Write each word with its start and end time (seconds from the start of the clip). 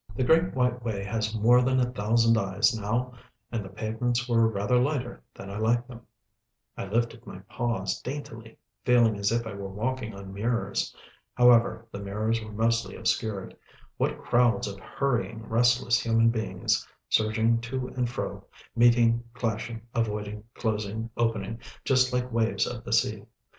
The 0.15 0.23
Great 0.23 0.55
White 0.55 0.81
Way 0.83 1.03
has 1.03 1.35
more 1.35 1.61
than 1.61 1.79
a 1.79 1.91
thousand 1.91 2.35
eyes 2.35 2.75
now, 2.75 3.13
and 3.51 3.63
the 3.63 3.69
pavements 3.69 4.27
were 4.27 4.47
rather 4.47 4.79
lighter 4.79 5.21
than 5.35 5.51
I 5.51 5.59
liked 5.59 5.87
them. 5.87 6.01
I 6.75 6.85
lifted 6.87 7.27
my 7.27 7.37
paws 7.47 8.01
daintily, 8.01 8.57
feeling 8.83 9.15
as 9.19 9.31
if 9.31 9.45
I 9.45 9.53
were 9.53 9.67
walking 9.69 10.15
on 10.15 10.33
mirrors. 10.33 10.95
However, 11.35 11.85
the 11.91 11.99
mirrors 11.99 12.43
were 12.43 12.51
mostly 12.51 12.95
obscured 12.95 13.55
what 13.97 14.17
crowds 14.17 14.67
of 14.67 14.79
hurrying, 14.79 15.47
restless 15.47 15.99
human 15.99 16.31
beings 16.31 16.87
surging 17.07 17.61
to 17.61 17.89
and 17.89 18.09
fro, 18.09 18.43
meeting, 18.75 19.23
clashing, 19.35 19.83
avoiding, 19.93 20.45
closing, 20.55 21.11
opening 21.15 21.59
just 21.85 22.11
like 22.11 22.31
waves 22.31 22.65
of 22.65 22.83
the 22.83 22.91
sea. 22.93 23.25